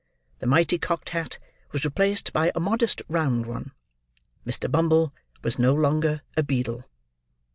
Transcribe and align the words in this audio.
The 0.39 0.47
mighty 0.47 0.79
cocked 0.79 1.09
hat 1.09 1.37
was 1.71 1.85
replaced 1.85 2.33
by 2.33 2.51
a 2.55 2.59
modest 2.59 3.03
round 3.07 3.45
one. 3.45 3.69
Mr. 4.47 4.67
Bumble 4.67 5.13
was 5.43 5.59
no 5.59 5.75
longer 5.75 6.23
a 6.35 6.41
beadle. 6.41 6.85